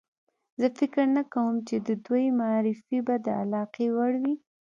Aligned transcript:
زه 0.59 0.67
فکر 0.79 1.03
نه 1.17 1.23
کوم 1.33 1.53
چې 1.67 1.75
د 1.87 1.89
دوی 2.05 2.25
معرفي 2.39 2.99
به 3.07 3.15
د 3.25 3.27
علاقې 3.41 3.87
وړ 3.97 4.11
وي. 4.21 4.35